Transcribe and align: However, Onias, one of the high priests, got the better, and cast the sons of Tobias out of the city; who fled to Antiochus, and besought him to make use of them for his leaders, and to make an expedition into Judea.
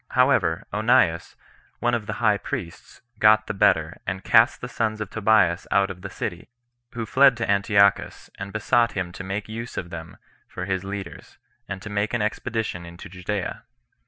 However, 0.13 0.63
Onias, 0.73 1.35
one 1.77 1.93
of 1.93 2.07
the 2.07 2.13
high 2.17 2.39
priests, 2.39 3.01
got 3.19 3.45
the 3.45 3.53
better, 3.53 4.01
and 4.07 4.23
cast 4.23 4.59
the 4.59 4.67
sons 4.67 4.99
of 4.99 5.11
Tobias 5.11 5.67
out 5.69 5.91
of 5.91 6.01
the 6.01 6.09
city; 6.09 6.49
who 6.93 7.05
fled 7.05 7.37
to 7.37 7.47
Antiochus, 7.47 8.27
and 8.39 8.51
besought 8.51 8.93
him 8.93 9.11
to 9.11 9.23
make 9.23 9.47
use 9.47 9.77
of 9.77 9.91
them 9.91 10.17
for 10.47 10.65
his 10.65 10.83
leaders, 10.83 11.37
and 11.69 11.83
to 11.83 11.91
make 11.91 12.15
an 12.15 12.21
expedition 12.23 12.83
into 12.83 13.09
Judea. 13.09 13.61